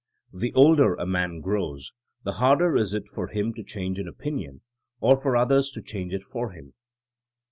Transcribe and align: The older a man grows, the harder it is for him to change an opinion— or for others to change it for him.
The 0.33 0.51
older 0.55 0.95
a 0.95 1.05
man 1.05 1.41
grows, 1.41 1.91
the 2.23 2.31
harder 2.31 2.75
it 2.75 2.81
is 2.81 2.95
for 3.13 3.27
him 3.27 3.53
to 3.53 3.63
change 3.63 3.99
an 3.99 4.07
opinion— 4.07 4.61
or 4.99 5.15
for 5.15 5.37
others 5.37 5.69
to 5.73 5.81
change 5.83 6.11
it 6.11 6.23
for 6.23 6.53
him. 6.53 6.73